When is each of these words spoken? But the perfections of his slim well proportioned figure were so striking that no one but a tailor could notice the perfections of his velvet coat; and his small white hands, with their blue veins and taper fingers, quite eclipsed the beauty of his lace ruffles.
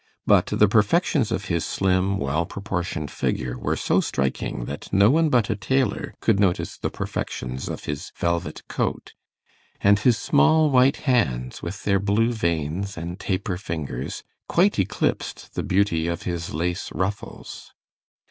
But 0.25 0.47
the 0.47 0.67
perfections 0.67 1.31
of 1.31 1.45
his 1.45 1.63
slim 1.63 2.17
well 2.17 2.43
proportioned 2.47 3.11
figure 3.11 3.55
were 3.55 3.75
so 3.75 3.99
striking 4.01 4.65
that 4.65 4.91
no 4.91 5.11
one 5.11 5.29
but 5.29 5.51
a 5.51 5.55
tailor 5.55 6.15
could 6.21 6.39
notice 6.39 6.75
the 6.75 6.89
perfections 6.89 7.69
of 7.69 7.83
his 7.83 8.11
velvet 8.17 8.67
coat; 8.67 9.13
and 9.79 9.99
his 9.99 10.17
small 10.17 10.71
white 10.71 10.97
hands, 11.05 11.61
with 11.61 11.83
their 11.83 11.99
blue 11.99 12.31
veins 12.33 12.97
and 12.97 13.19
taper 13.19 13.57
fingers, 13.57 14.23
quite 14.49 14.79
eclipsed 14.79 15.53
the 15.53 15.61
beauty 15.61 16.07
of 16.07 16.23
his 16.23 16.51
lace 16.51 16.89
ruffles. 16.91 17.71